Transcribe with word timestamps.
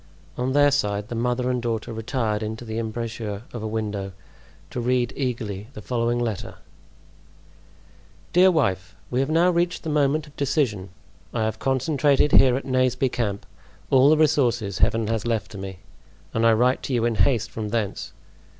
On 0.35 0.53
their 0.53 0.71
side 0.71 1.09
the 1.09 1.13
mother 1.13 1.47
and 1.51 1.61
daughter 1.61 1.93
retired 1.93 2.41
into 2.41 2.65
the 2.65 2.79
embrasure 2.79 3.43
of 3.53 3.61
a 3.61 3.67
window 3.67 4.13
to 4.71 4.81
read 4.81 5.13
eagerly 5.15 5.67
the 5.73 5.81
following 5.83 6.17
letter: 6.17 6.55
"Dear 8.33 8.49
Wife,—We 8.49 9.19
have 9.19 9.29
now 9.29 9.51
reached 9.51 9.83
the 9.83 9.91
moment 9.91 10.25
of 10.25 10.35
decision. 10.35 10.89
I 11.35 11.43
have 11.43 11.59
concentrated 11.59 12.31
here 12.31 12.57
at 12.57 12.65
Naseby 12.65 13.09
camp 13.09 13.45
all 13.91 14.09
the 14.09 14.17
resources 14.17 14.79
Heaven 14.79 15.05
has 15.05 15.27
left 15.27 15.53
me, 15.55 15.77
and 16.33 16.47
I 16.47 16.53
write 16.53 16.81
to 16.81 16.93
you 16.95 17.05
in 17.05 17.13
haste 17.13 17.51
from 17.51 17.69
thence. 17.69 18.11